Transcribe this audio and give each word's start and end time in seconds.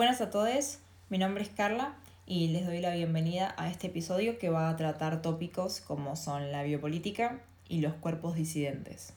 Buenas 0.00 0.22
a 0.22 0.30
todos, 0.30 0.78
mi 1.10 1.18
nombre 1.18 1.42
es 1.42 1.50
Carla 1.50 1.92
y 2.24 2.48
les 2.48 2.64
doy 2.64 2.80
la 2.80 2.94
bienvenida 2.94 3.54
a 3.58 3.68
este 3.68 3.88
episodio 3.88 4.38
que 4.38 4.48
va 4.48 4.70
a 4.70 4.76
tratar 4.76 5.20
tópicos 5.20 5.82
como 5.82 6.16
son 6.16 6.52
la 6.52 6.62
biopolítica 6.62 7.42
y 7.68 7.82
los 7.82 7.92
cuerpos 7.92 8.34
disidentes. 8.34 9.12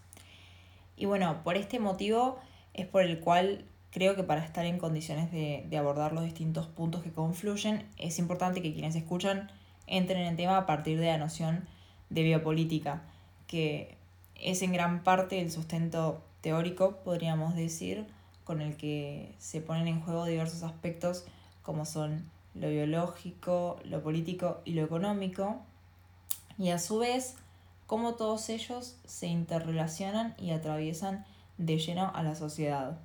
Y 0.98 1.06
bueno, 1.06 1.42
por 1.46 1.56
este 1.56 1.80
motivo 1.80 2.38
es 2.74 2.86
por 2.86 3.04
el 3.04 3.22
cual 3.22 3.64
creo 3.92 4.18
que 4.18 4.24
para 4.24 4.44
estar 4.44 4.66
en 4.66 4.78
condiciones 4.78 5.32
de, 5.32 5.78
abordar 5.78 6.12
los 6.12 6.26
distintos 6.26 6.68
puntos 6.68 7.02
que 7.02 7.14
confluyen, 7.14 7.88
es 7.98 8.20
importante 8.20 8.62
que 8.62 8.74
quienes 8.74 8.98
escuchan 8.98 9.50
entren 9.88 10.20
en 10.20 10.28
el 10.28 10.36
tema 10.36 10.58
a 10.58 10.66
partir 10.66 11.00
de 11.00 11.06
la 11.06 11.18
noción 11.18 11.66
de 12.10 12.24
biopolítica, 12.24 13.04
que 13.48 13.96
es 14.36 14.62
en 14.62 14.74
gran 14.74 15.02
parte 15.02 15.40
el 15.40 15.50
sustento 15.50 16.26
teórico, 16.42 16.98
podríamos 17.06 17.56
decir, 17.56 18.06
con 18.44 18.62
el 18.62 18.78
que 18.78 19.36
se 19.38 19.62
ponen 19.62 19.88
en 19.88 20.02
juego 20.02 20.26
diversos 20.26 20.64
aspectos 20.64 21.26
como 21.62 21.86
son 21.86 22.30
lo 22.56 22.70
biológico, 22.70 23.80
lo 23.86 24.04
político 24.04 24.62
y 24.66 24.74
lo 24.74 24.84
económico, 24.84 25.62
y 26.58 26.70
a 26.70 26.80
su 26.80 27.00
vez 27.00 27.36
cómo 27.88 28.14
todos 28.14 28.50
ellos 28.50 28.98
se 29.06 29.28
interrelacionan 29.28 30.36
y 30.38 30.52
atraviesan 30.52 31.26
de 31.58 31.78
lleno 31.78 32.12
a 32.14 32.24
la 32.24 32.36
sociedad. 32.36 32.98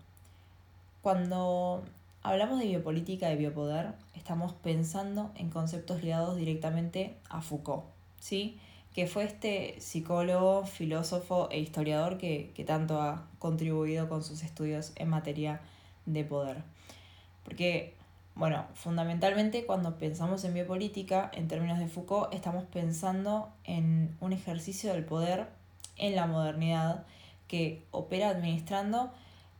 Cuando 1.03 1.83
hablamos 2.23 2.59
de 2.59 2.67
biopolítica 2.67 3.33
y 3.33 3.37
biopoder, 3.37 3.95
estamos 4.15 4.53
pensando 4.53 5.31
en 5.35 5.51
conceptos 5.51 6.03
ligados 6.03 6.37
directamente 6.37 7.17
a 7.31 7.41
Foucault, 7.41 7.85
¿sí? 8.21 8.59
Que 8.99 9.07
fue 9.07 9.23
este 9.23 9.81
psicólogo, 9.81 10.67
filósofo 10.67 11.49
e 11.53 11.61
historiador 11.61 12.19
que, 12.19 12.65
tanto 12.67 13.01
ha 13.01 13.29
contribuido 13.39 14.09
con 14.09 14.25
sus 14.25 14.43
estudios 14.43 14.91
en 14.97 15.09
materia 15.09 15.61
de 16.05 16.25
poder. 16.25 16.65
Porque, 17.45 17.95
bueno, 18.35 18.65
fundamentalmente 18.75 19.65
cuando 19.67 19.99
pensamos 19.99 20.43
en 20.43 20.55
biopolítica, 20.55 21.31
en 21.33 21.47
términos 21.47 21.79
de 21.79 21.87
Foucault, 21.87 22.35
estamos 22.35 22.65
pensando 22.65 23.53
en 23.63 24.17
un 24.19 24.33
ejercicio 24.33 24.93
del 24.93 25.05
poder 25.05 25.47
en 25.97 26.17
la 26.17 26.27
modernidad 26.27 27.07
que 27.47 27.85
opera 27.93 28.31
administrando, 28.31 29.13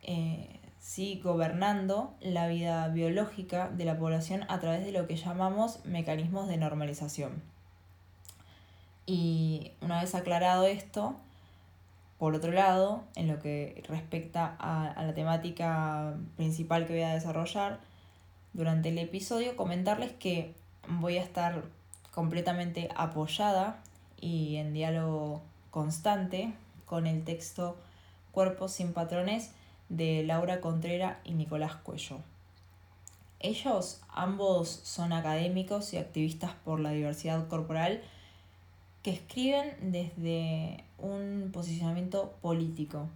eh, 0.03 0.59
sí, 0.81 1.21
gobernando 1.23 2.13
la 2.21 2.49
vida 2.49 2.89
biológica 2.89 3.69
de 3.69 3.85
la 3.85 4.01
población 4.01 4.47
a 4.49 4.59
través 4.59 4.85
de 4.85 4.91
lo 4.91 5.07
que 5.07 5.15
llamamos 5.15 5.79
mecanismos 5.85 6.49
de 6.49 6.57
normalización. 6.57 7.58
Y 9.09 9.73
una 9.81 10.03
vez 10.03 10.15
aclarado 10.15 10.67
esto, 10.67 11.17
por 12.19 12.35
otro 12.35 12.53
lado, 12.53 13.05
en 13.17 13.27
lo 13.27 13.39
que 13.39 13.83
respecta 13.89 14.55
a, 14.59 15.03
la 15.03 15.15
temática 15.15 16.15
principal 16.37 16.87
que 16.87 16.93
voy 16.93 17.03
a 17.05 17.15
desarrollar 17.15 17.81
durante 18.53 18.91
el 18.91 18.99
episodio, 18.99 19.57
comentarles 19.57 20.13
que 20.13 20.53
voy 21.01 21.17
a 21.17 21.23
estar 21.23 21.65
completamente 22.13 22.91
apoyada 22.97 23.79
y 24.21 24.57
en 24.57 24.75
diálogo 24.75 25.41
constante 25.71 26.53
con 26.85 27.07
el 27.07 27.25
texto 27.25 27.79
Cuerpos 28.31 28.73
sin 28.73 28.93
patrones 28.93 29.53
de 29.89 30.23
Laura 30.23 30.61
Contrera 30.61 31.19
y 31.25 31.33
Nicolás 31.33 31.77
Cuello. 31.77 32.19
Ellos 33.41 34.03
ambos 34.11 34.69
son 34.69 35.15
académicos 35.15 35.95
y 35.95 35.97
activistas 35.97 36.53
por 36.63 36.79
la 36.79 36.91
diversidad 36.91 37.49
corporal 37.49 38.03
que 39.03 39.11
escriben 39.11 39.93
desde 39.93 40.85
un 40.99 41.51
posicionamiento 41.53 42.35
político, 42.41 43.09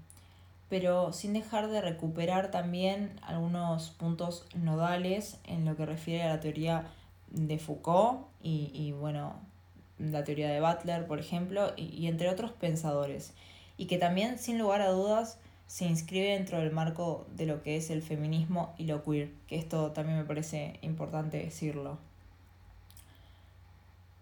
pero 0.69 1.13
sin 1.13 1.33
dejar 1.33 1.69
de 1.69 1.81
recuperar 1.81 2.51
también 2.51 3.19
algunos 3.23 3.91
puntos 3.91 4.47
nodales 4.55 5.39
en 5.45 5.65
lo 5.65 5.77
que 5.77 5.87
refiere 5.87 6.23
a 6.23 6.29
la 6.29 6.41
teoría 6.41 6.87
de 7.31 7.59
Foucault 7.59 8.27
y, 8.43 8.93
bueno, 8.93 9.35
la 9.99 10.25
teoría 10.25 10.51
de 10.51 10.61
Butler, 10.61 11.07
por 11.07 11.21
ejemplo, 11.21 11.73
y, 11.77 11.85
y 11.95 12.07
entre 12.07 12.29
otros 12.29 12.53
pensadores, 12.53 13.33
y 13.77 13.87
que 13.87 13.99
también, 13.99 14.39
sin 14.39 14.59
lugar 14.59 14.81
a 14.81 14.91
dudas, 14.91 15.39
se 15.67 15.87
inscribe 15.87 16.29
dentro 16.29 16.59
del 16.59 16.71
marco 16.71 17.27
de 17.35 17.47
lo 17.47 17.63
que 17.63 17.77
es 17.77 17.91
el 17.91 18.03
feminismo 18.03 18.75
y 18.77 18.85
lo 18.85 19.03
queer, 19.03 19.31
que 19.47 19.57
esto 19.57 19.93
también 19.93 20.19
me 20.19 20.25
parece 20.25 20.79
importante 20.83 21.39
decirlo. 21.39 21.99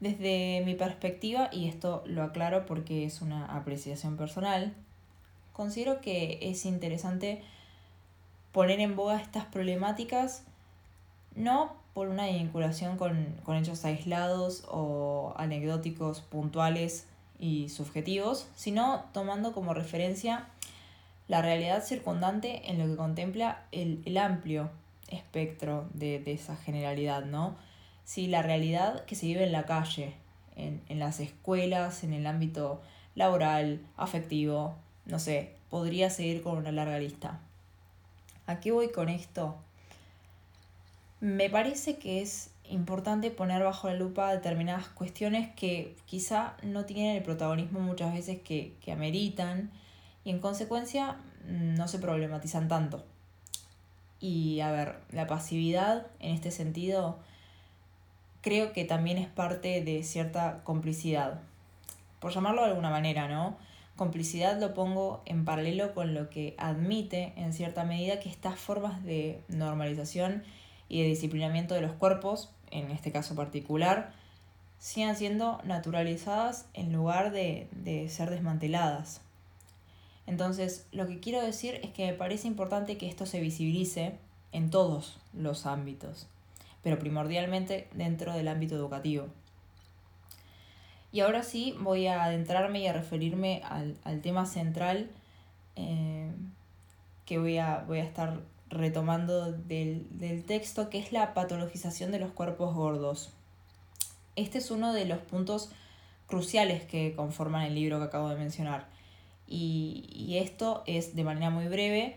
Desde 0.00 0.62
mi 0.64 0.74
perspectiva, 0.74 1.50
y 1.52 1.68
esto 1.68 2.02
lo 2.06 2.22
aclaro 2.22 2.66
porque 2.66 3.04
es 3.04 3.20
una 3.20 3.44
apreciación 3.54 4.16
personal, 4.16 4.74
considero 5.52 6.00
que 6.00 6.38
es 6.42 6.64
interesante 6.64 7.42
poner 8.52 8.80
en 8.80 8.96
boga 8.96 9.20
estas 9.20 9.44
problemáticas 9.44 10.44
no 11.34 11.72
por 11.94 12.08
una 12.08 12.26
vinculación 12.26 12.96
con, 12.96 13.36
con 13.44 13.56
hechos 13.56 13.84
aislados 13.84 14.64
o 14.68 15.34
anecdóticos 15.36 16.20
puntuales 16.20 17.06
y 17.38 17.68
subjetivos, 17.68 18.48
sino 18.56 19.04
tomando 19.12 19.52
como 19.52 19.74
referencia 19.74 20.46
la 21.28 21.42
realidad 21.42 21.84
circundante 21.84 22.70
en 22.70 22.78
lo 22.78 22.86
que 22.86 22.96
contempla 22.96 23.62
el, 23.72 24.02
el 24.04 24.18
amplio 24.18 24.70
espectro 25.08 25.88
de, 25.94 26.20
de, 26.20 26.32
esa 26.32 26.56
generalidad, 26.56 27.24
¿no? 27.24 27.56
Sí, 28.10 28.26
la 28.26 28.42
realidad 28.42 29.04
que 29.04 29.14
se 29.14 29.26
vive 29.26 29.44
en 29.44 29.52
la 29.52 29.66
calle, 29.66 30.14
en, 30.56 30.82
en 30.88 30.98
las 30.98 31.20
escuelas, 31.20 32.02
en 32.02 32.12
el 32.12 32.26
ámbito 32.26 32.82
laboral, 33.14 33.86
afectivo, 33.96 34.74
no 35.06 35.20
sé, 35.20 35.54
podría 35.70 36.10
seguir 36.10 36.42
con 36.42 36.58
una 36.58 36.72
larga 36.72 36.98
lista. 36.98 37.38
¿A 38.48 38.58
qué 38.58 38.72
voy 38.72 38.90
con 38.90 39.08
esto? 39.08 39.54
Me 41.20 41.50
parece 41.50 41.98
que 41.98 42.20
es 42.20 42.50
importante 42.68 43.30
poner 43.30 43.62
bajo 43.62 43.86
la 43.86 43.94
lupa 43.94 44.32
determinadas 44.32 44.88
cuestiones 44.88 45.48
que 45.54 45.94
quizá 46.06 46.56
no 46.64 46.86
tienen 46.86 47.14
el 47.16 47.22
protagonismo 47.22 47.78
muchas 47.78 48.12
veces 48.12 48.40
que, 48.40 48.74
que 48.80 48.90
ameritan 48.90 49.70
y 50.24 50.30
en 50.30 50.40
consecuencia 50.40 51.16
no 51.46 51.86
se 51.86 52.00
problematizan 52.00 52.66
tanto. 52.66 53.04
Y 54.18 54.58
a 54.62 54.72
ver, 54.72 54.96
la 55.12 55.28
pasividad 55.28 56.08
en 56.18 56.34
este 56.34 56.50
sentido 56.50 57.20
creo 58.40 58.72
que 58.72 58.84
también 58.84 59.18
es 59.18 59.28
parte 59.28 59.82
de 59.82 60.02
cierta 60.02 60.62
complicidad. 60.64 61.40
Por 62.20 62.32
llamarlo 62.32 62.62
de 62.62 62.68
alguna 62.68 62.90
manera, 62.90 63.28
¿no? 63.28 63.56
Complicidad 63.96 64.58
lo 64.58 64.72
pongo 64.72 65.22
en 65.26 65.44
paralelo 65.44 65.94
con 65.94 66.14
lo 66.14 66.30
que 66.30 66.54
admite 66.58 67.34
en 67.36 67.52
cierta 67.52 67.84
medida 67.84 68.20
que 68.20 68.30
estas 68.30 68.58
formas 68.58 69.04
de 69.04 69.42
normalización 69.48 70.42
y 70.88 71.02
de 71.02 71.08
disciplinamiento 71.08 71.74
de 71.74 71.82
los 71.82 71.92
cuerpos, 71.92 72.50
en 72.70 72.90
este 72.90 73.12
caso 73.12 73.34
particular, 73.34 74.12
sigan 74.78 75.16
siendo 75.16 75.60
naturalizadas 75.64 76.66
en 76.72 76.92
lugar 76.92 77.32
de, 77.32 77.68
de 77.72 78.08
ser 78.08 78.30
desmanteladas. 78.30 79.20
Entonces, 80.26 80.86
lo 80.92 81.06
que 81.06 81.20
quiero 81.20 81.42
decir 81.42 81.80
es 81.82 81.90
que 81.90 82.06
me 82.06 82.14
parece 82.14 82.48
importante 82.48 82.96
que 82.96 83.08
esto 83.08 83.26
se 83.26 83.40
visibilice 83.40 84.14
en 84.52 84.70
todos 84.70 85.18
los 85.34 85.66
ámbitos 85.66 86.26
pero 86.82 86.98
primordialmente 86.98 87.88
dentro 87.92 88.32
del 88.32 88.48
ámbito 88.48 88.74
educativo. 88.74 89.28
Y 91.12 91.20
ahora 91.20 91.42
sí 91.42 91.76
voy 91.80 92.06
a 92.06 92.24
adentrarme 92.24 92.80
y 92.80 92.86
a 92.86 92.92
referirme 92.92 93.62
al, 93.64 94.20
tema 94.22 94.46
central 94.46 95.10
eh, 95.76 96.30
que 97.26 97.38
voy 97.38 97.58
a, 97.58 97.84
voy 97.86 97.98
a 97.98 98.04
estar 98.04 98.40
retomando 98.70 99.50
del, 99.52 100.06
del 100.18 100.44
texto, 100.44 100.88
que 100.88 100.98
es 100.98 101.12
la 101.12 101.34
patologización 101.34 102.12
de 102.12 102.20
los 102.20 102.30
cuerpos 102.30 102.74
gordos. 102.74 103.30
Este 104.36 104.58
es 104.58 104.70
uno 104.70 104.92
de 104.92 105.04
los 105.04 105.18
puntos 105.18 105.70
cruciales 106.28 106.84
que 106.84 107.14
conforman 107.16 107.64
el 107.64 107.74
libro 107.74 107.98
que 107.98 108.04
acabo 108.04 108.28
de 108.28 108.36
mencionar. 108.36 108.86
Y, 109.48 110.08
y, 110.12 110.38
esto 110.38 110.84
es, 110.86 111.16
de 111.16 111.24
manera 111.24 111.50
muy 111.50 111.66
breve, 111.66 112.16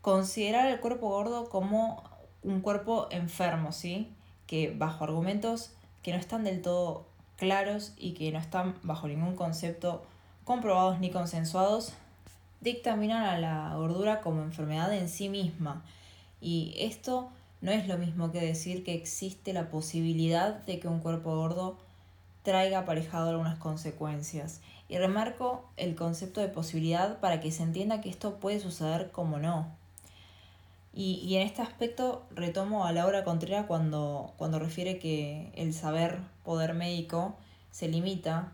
considerar 0.00 0.66
el 0.70 0.80
cuerpo 0.80 1.10
gordo 1.10 1.50
como 1.50 2.02
un 2.44 2.60
cuerpo 2.60 3.08
enfermo, 3.10 3.72
¿sí? 3.72 4.12
Que 4.46 4.70
bajo 4.70 5.04
argumentos 5.04 5.72
que 6.02 6.12
no 6.12 6.18
están 6.18 6.44
del 6.44 6.62
todo 6.62 7.06
claros 7.36 7.92
y 7.96 8.12
que 8.12 8.30
no 8.30 8.38
están 8.38 8.76
bajo 8.82 9.08
ningún 9.08 9.34
concepto 9.34 10.04
comprobados 10.44 11.00
ni 11.00 11.10
consensuados, 11.10 11.94
dictaminan 12.60 13.24
a 13.24 13.38
la 13.38 13.74
gordura 13.74 14.20
como 14.20 14.42
enfermedad 14.42 14.92
en 14.94 15.08
sí 15.08 15.28
misma. 15.28 15.82
Y 16.40 16.74
esto 16.78 17.30
no 17.62 17.72
es 17.72 17.88
lo 17.88 17.96
mismo 17.96 18.30
que 18.30 18.40
decir 18.40 18.84
que 18.84 18.94
existe 18.94 19.52
la 19.52 19.70
posibilidad 19.70 20.54
de 20.64 20.78
que 20.78 20.88
un 20.88 21.00
cuerpo 21.00 21.34
gordo 21.34 21.78
traiga 22.42 22.80
aparejado 22.80 23.30
algunas 23.30 23.58
consecuencias. 23.58 24.60
Y 24.88 24.98
remarco 24.98 25.64
el 25.78 25.94
concepto 25.94 26.42
de 26.42 26.48
posibilidad 26.48 27.18
para 27.20 27.40
que 27.40 27.50
se 27.50 27.62
entienda 27.62 28.02
que 28.02 28.10
esto 28.10 28.34
puede 28.34 28.60
suceder 28.60 29.10
como 29.10 29.38
no. 29.38 29.66
Y, 30.96 31.34
en 31.34 31.42
este 31.42 31.60
aspecto 31.60 32.24
retomo 32.30 32.86
a 32.86 32.92
Laura 32.92 33.24
Contreras 33.24 33.66
cuando, 33.66 34.32
cuando 34.36 34.60
refiere 34.60 35.00
que 35.00 35.50
el 35.56 35.74
saber 35.74 36.20
poder 36.44 36.74
médico 36.74 37.36
se 37.72 37.88
limita 37.88 38.52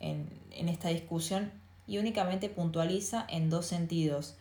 en, 0.00 0.26
en 0.52 0.70
esta 0.70 0.88
discusión 0.88 1.52
y 1.86 1.98
únicamente 1.98 2.48
puntualiza 2.48 3.26
en 3.28 3.50
dos 3.50 3.66
sentidos, 3.66 4.34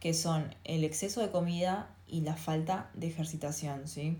que 0.00 0.14
son 0.14 0.54
el 0.64 0.84
exceso 0.84 1.20
de 1.20 1.30
comida 1.30 1.90
y 2.08 2.22
la 2.22 2.34
falta 2.34 2.88
de 2.94 3.08
ejercitación, 3.08 3.86
¿sí? 3.86 4.16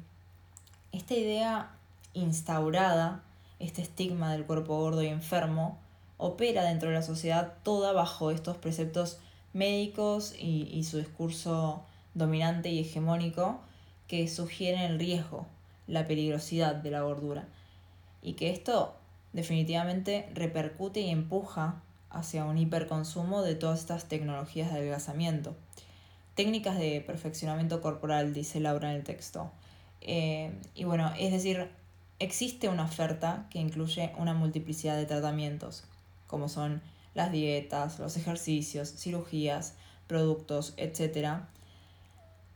Esta 0.92 1.14
idea 1.14 1.70
instaurada, 2.12 3.22
este 3.58 3.80
estigma 3.80 4.32
del 4.32 4.44
cuerpo 4.44 4.78
gordo 4.78 5.02
y 5.02 5.06
enfermo, 5.06 5.78
opera 6.18 6.64
dentro 6.64 6.90
de 6.90 6.96
la 6.96 7.02
sociedad 7.02 7.54
toda 7.62 7.92
bajo 7.92 8.30
estos 8.30 8.58
preceptos 8.58 9.18
médicos 9.54 10.34
y, 10.38 10.68
y 10.70 10.84
su 10.84 10.98
discurso 10.98 11.86
dominante 12.14 12.70
y 12.70 12.80
hegemónico 12.80 13.60
que 14.06 14.26
sugieren 14.28 14.80
el 14.82 14.98
riesgo, 14.98 15.46
la 15.86 16.06
peligrosidad 16.06 16.74
de 16.74 16.90
la 16.90 17.02
gordura 17.02 17.46
y 18.22 18.34
que 18.34 18.50
esto 18.50 18.94
definitivamente 19.32 20.28
repercute 20.34 21.00
y 21.00 21.10
empuja 21.10 21.82
hacia 22.10 22.44
un 22.44 22.58
hiperconsumo 22.58 23.42
de 23.42 23.54
todas 23.54 23.80
estas 23.80 24.06
tecnologías 24.08 24.70
de 24.72 24.78
adelgazamiento. 24.78 25.54
Técnicas 26.34 26.78
de 26.78 27.00
perfeccionamiento 27.00 27.80
corporal, 27.80 28.34
dice 28.34 28.60
Laura 28.60 28.90
en 28.90 28.96
el 28.96 29.04
texto. 29.04 29.50
Eh, 30.00 30.52
y 30.74 30.84
bueno, 30.84 31.12
es 31.18 31.32
decir, 31.32 31.68
existe 32.18 32.68
una 32.68 32.84
oferta 32.84 33.46
que 33.50 33.58
incluye 33.58 34.12
una 34.18 34.34
multiplicidad 34.34 34.96
de 34.96 35.06
tratamientos, 35.06 35.84
como 36.26 36.48
son 36.48 36.82
las 37.14 37.32
dietas, 37.32 37.98
los 37.98 38.16
ejercicios, 38.16 38.92
cirugías, 38.96 39.74
productos, 40.06 40.74
etc., 40.76 41.42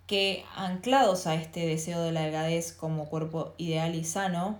que 0.06 0.45
anclados 0.55 1.27
a 1.27 1.35
este 1.35 1.67
deseo 1.67 2.03
de 2.03 2.12
la 2.12 2.23
delgadez 2.23 2.73
como 2.73 3.09
cuerpo 3.09 3.55
ideal 3.56 3.95
y 3.95 4.05
sano, 4.05 4.59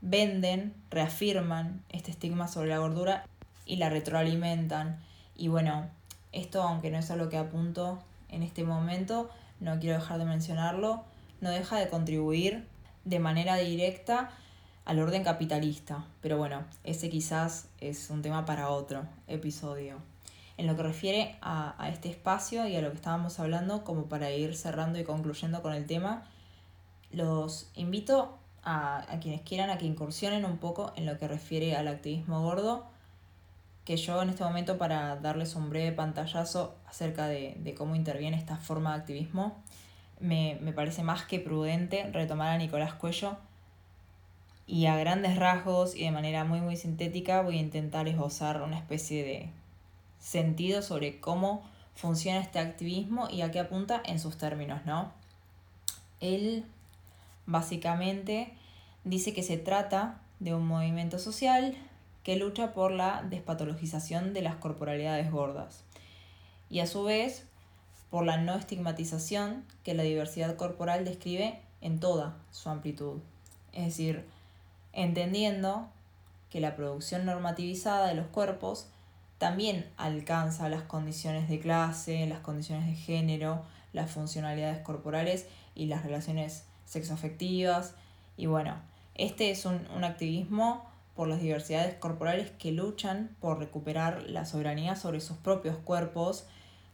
venden, 0.00 0.74
reafirman 0.90 1.82
este 1.90 2.10
estigma 2.10 2.48
sobre 2.48 2.70
la 2.70 2.78
gordura 2.78 3.24
y 3.66 3.76
la 3.76 3.88
retroalimentan. 3.88 4.98
Y 5.36 5.48
bueno, 5.48 5.88
esto 6.32 6.62
aunque 6.62 6.90
no 6.90 6.98
es 6.98 7.10
a 7.10 7.16
lo 7.16 7.28
que 7.28 7.36
apunto 7.36 8.00
en 8.28 8.42
este 8.42 8.64
momento, 8.64 9.30
no 9.60 9.78
quiero 9.78 9.98
dejar 9.98 10.18
de 10.18 10.24
mencionarlo, 10.24 11.04
no 11.40 11.50
deja 11.50 11.78
de 11.78 11.88
contribuir 11.88 12.66
de 13.04 13.18
manera 13.18 13.56
directa 13.56 14.30
al 14.84 14.98
orden 14.98 15.22
capitalista. 15.22 16.04
Pero 16.20 16.36
bueno, 16.38 16.64
ese 16.84 17.10
quizás 17.10 17.68
es 17.80 18.10
un 18.10 18.22
tema 18.22 18.44
para 18.44 18.70
otro 18.70 19.04
episodio. 19.28 19.96
En 20.60 20.66
lo 20.66 20.76
que 20.76 20.82
refiere 20.82 21.36
a, 21.40 21.74
a 21.82 21.88
este 21.88 22.10
espacio 22.10 22.66
y 22.66 22.76
a 22.76 22.82
lo 22.82 22.90
que 22.90 22.96
estábamos 22.96 23.40
hablando, 23.40 23.82
como 23.82 24.10
para 24.10 24.30
ir 24.30 24.54
cerrando 24.54 24.98
y 24.98 25.04
concluyendo 25.04 25.62
con 25.62 25.72
el 25.72 25.86
tema, 25.86 26.24
los 27.12 27.70
invito 27.74 28.38
a, 28.62 29.06
quienes 29.20 29.40
quieran 29.42 29.70
a 29.70 29.78
que 29.78 29.86
incursionen 29.86 30.44
un 30.44 30.58
poco 30.58 30.92
en 30.96 31.06
lo 31.06 31.18
que 31.18 31.28
refiere 31.28 31.76
al 31.76 31.88
activismo 31.88 32.42
gordo, 32.42 32.86
que 33.84 33.96
yo 33.96 34.22
en 34.22 34.30
este 34.30 34.44
momento 34.44 34.78
para 34.78 35.16
darles 35.16 35.54
un 35.56 35.70
breve 35.70 35.92
pantallazo 35.92 36.74
acerca 36.86 37.26
de, 37.26 37.74
cómo 37.76 37.94
interviene 37.94 38.36
esta 38.36 38.56
forma 38.56 38.92
de 38.92 39.00
activismo, 39.00 39.56
me, 40.20 40.58
me, 40.60 40.72
parece 40.72 41.02
más 41.02 41.24
que 41.24 41.40
prudente 41.40 42.04
retomar 42.12 42.50
a 42.50 42.58
Nicolás 42.58 42.92
Cuello 42.92 43.38
y 44.66 44.86
a 44.86 44.96
grandes 44.96 45.36
rasgos 45.36 45.96
y 45.96 46.04
de 46.04 46.10
manera 46.10 46.44
muy 46.44 46.60
muy 46.60 46.76
sintética 46.76 47.40
voy 47.40 47.56
a 47.56 47.62
intentar 47.62 48.06
esbozar 48.06 48.60
una 48.60 48.76
especie 48.76 49.24
de 49.24 49.48
sentido 50.20 50.82
sobre 50.82 51.20
cómo 51.20 51.68
funciona 51.94 52.40
este 52.40 52.58
activismo 52.58 53.28
y 53.28 53.42
a 53.42 53.50
qué 53.50 53.60
apunta 53.60 54.00
en 54.04 54.20
sus 54.20 54.38
términos, 54.38 54.86
¿no? 54.86 55.12
Él 56.20 56.64
Básicamente 57.50 58.52
dice 59.02 59.34
que 59.34 59.42
se 59.42 59.56
trata 59.56 60.20
de 60.38 60.54
un 60.54 60.68
movimiento 60.68 61.18
social 61.18 61.76
que 62.22 62.36
lucha 62.36 62.72
por 62.72 62.92
la 62.92 63.24
despatologización 63.28 64.34
de 64.34 64.42
las 64.42 64.54
corporalidades 64.54 65.32
gordas 65.32 65.82
y 66.68 66.78
a 66.78 66.86
su 66.86 67.02
vez 67.02 67.44
por 68.08 68.24
la 68.24 68.36
no 68.36 68.54
estigmatización 68.54 69.64
que 69.82 69.94
la 69.94 70.04
diversidad 70.04 70.54
corporal 70.54 71.04
describe 71.04 71.58
en 71.80 71.98
toda 71.98 72.36
su 72.52 72.68
amplitud. 72.68 73.18
Es 73.72 73.86
decir, 73.86 74.24
entendiendo 74.92 75.88
que 76.50 76.60
la 76.60 76.76
producción 76.76 77.24
normativizada 77.24 78.06
de 78.06 78.14
los 78.14 78.28
cuerpos 78.28 78.86
también 79.40 79.86
alcanza 79.96 80.68
las 80.68 80.82
condiciones 80.82 81.48
de 81.48 81.58
clase, 81.58 82.26
las 82.26 82.40
condiciones 82.40 82.86
de 82.86 82.94
género, 82.94 83.62
las 83.94 84.10
funcionalidades 84.10 84.80
corporales 84.80 85.46
y 85.74 85.86
las 85.86 86.02
relaciones 86.02 86.64
sexoafectivas. 86.84 87.94
Y 88.36 88.44
bueno, 88.44 88.76
este 89.14 89.50
es 89.50 89.64
un, 89.64 89.80
un 89.96 90.04
activismo 90.04 90.84
por 91.16 91.26
las 91.26 91.40
diversidades 91.40 91.94
corporales 91.94 92.50
que 92.50 92.70
luchan 92.70 93.34
por 93.40 93.58
recuperar 93.58 94.24
la 94.24 94.44
soberanía 94.44 94.94
sobre 94.94 95.20
sus 95.20 95.38
propios 95.38 95.78
cuerpos 95.78 96.44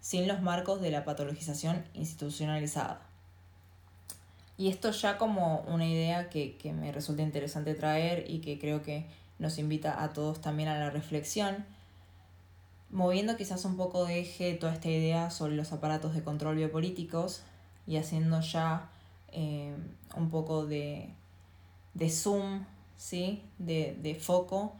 sin 0.00 0.28
los 0.28 0.40
marcos 0.40 0.80
de 0.80 0.92
la 0.92 1.04
patologización 1.04 1.84
institucionalizada. 1.94 3.00
Y 4.56 4.68
esto 4.68 4.92
ya 4.92 5.18
como 5.18 5.62
una 5.62 5.84
idea 5.84 6.30
que, 6.30 6.56
que, 6.58 6.72
me 6.72 6.92
resulta 6.92 7.22
interesante 7.22 7.74
traer 7.74 8.30
y 8.30 8.38
que 8.38 8.60
creo 8.60 8.84
que 8.84 9.04
nos 9.40 9.58
invita 9.58 10.00
a 10.00 10.12
todos 10.12 10.40
también 10.40 10.68
a 10.68 10.78
la 10.78 10.90
reflexión, 10.90 11.66
moviendo 12.90 13.36
quizás 13.36 13.64
un 13.64 13.76
poco 13.76 14.04
de 14.04 14.20
eje 14.20 14.54
toda 14.54 14.72
esta 14.72 14.88
idea 14.88 15.30
sobre 15.30 15.56
los 15.56 15.72
aparatos 15.72 16.14
de 16.14 16.22
control 16.22 16.56
biopolíticos 16.56 17.42
y 17.86 17.96
haciendo 17.96 18.40
ya 18.40 18.88
eh, 19.32 19.74
un 20.14 20.30
poco 20.30 20.66
de, 20.66 21.12
zoom, 22.08 22.64
¿sí? 22.96 23.42
De, 23.58 24.18
foco 24.20 24.74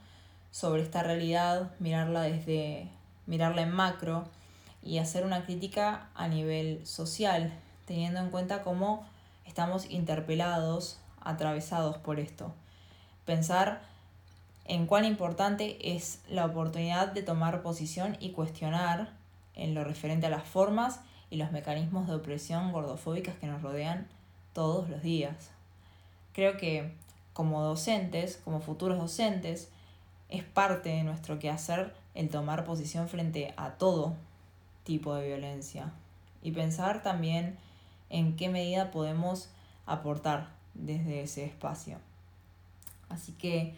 sobre 0.51 0.83
esta 0.83 1.03
realidad, 1.03 1.73
mirarla 1.79 2.23
desde, 2.23 2.89
mirarla 3.27 3.63
en 3.63 3.73
macro 3.73 4.25
y 4.83 4.99
hacer 4.99 5.25
una 5.25 5.45
crítica 5.45 6.09
a 6.15 6.29
nivel 6.29 6.87
social, 6.87 7.53
teniendo 7.87 8.21
en 8.21 8.31
cuenta 8.31 8.63
cómo 8.63 9.07
estamos 9.45 9.91
interpelados, 9.91 10.99
atravesados 11.21 11.99
por 11.99 12.21
esto. 12.21 12.55
Pensar 13.25 13.83
en 14.69 14.87
cuán 14.87 15.05
importante 15.05 15.95
es 15.97 16.21
la 16.29 16.45
oportunidad 16.45 17.13
de 17.13 17.23
tomar 17.23 17.63
posición 17.63 18.17
y 18.21 18.31
cuestionar 18.31 19.13
en 19.55 19.75
lo 19.75 19.85
referente 19.85 20.27
a 20.27 20.31
las 20.31 20.45
formas 20.45 21.01
y 21.31 21.37
los 21.37 21.53
mecanismos 21.53 22.07
de 22.07 22.15
opresión 22.15 22.73
gordofóbicas 22.73 23.37
que 23.37 23.47
nos 23.47 23.63
rodean 23.63 24.07
todos 24.53 24.89
los 24.89 25.03
días. 25.03 25.51
Creo 26.33 26.57
que 26.57 26.93
como 27.33 27.63
docentes, 27.63 28.41
como 28.45 28.61
futuros 28.61 28.99
docentes, 28.99 29.69
es 30.29 30.43
parte 30.43 30.89
de 30.89 31.05
nuestro 31.05 31.39
quehacer 31.39 31.95
el 32.15 32.31
tomar 32.31 32.65
posición 32.65 33.09
frente 33.09 33.55
a 33.57 33.73
todo 33.73 34.15
tipo 34.85 35.15
de 35.15 35.29
violencia 35.29 35.93
y 36.43 36.53
pensar 36.53 37.03
también 37.03 37.59
en 38.09 38.37
qué 38.37 38.49
medida 38.49 38.91
podemos 38.91 39.51
aportar 39.85 40.49
desde 40.75 41.23
ese 41.23 41.45
espacio. 41.45 41.99
Así 43.09 43.33
que, 43.33 43.75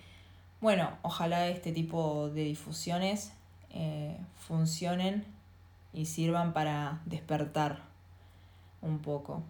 bueno, 0.61 0.91
ojalá 1.03 1.49
este 1.49 1.73
tipo 1.73 2.31
de 2.31 2.45
difusiones 2.45 3.33
eh, 3.71 4.19
funcionen 4.37 5.25
y 5.93 6.07
sirvan 6.07 6.53
para 6.53 7.01
despertar 7.07 7.83
un 8.83 8.99
poco. 9.01 9.43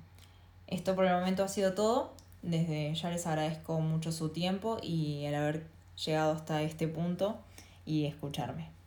Esto 0.67 0.95
por 0.95 1.07
el 1.07 1.15
momento 1.15 1.45
ha 1.45 1.49
sido 1.49 1.75
todo. 1.75 2.13
Desde 2.43 2.95
ya 2.95 3.11
les 3.11 3.27
agradezco 3.27 3.81
mucho 3.81 4.13
su 4.13 4.29
tiempo 4.29 4.79
y 4.83 5.25
el 5.25 5.35
haber 5.35 5.67
llegado 6.05 6.33
hasta 6.33 6.63
este 6.63 6.87
punto 6.87 7.39
y 7.85 8.05
escucharme. 8.05 8.78